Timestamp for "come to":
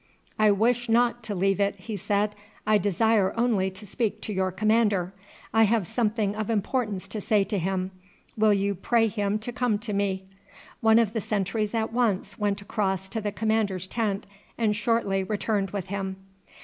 9.51-9.93